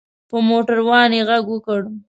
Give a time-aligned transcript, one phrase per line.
[0.29, 1.79] په موټر وان یې غږ وکړ.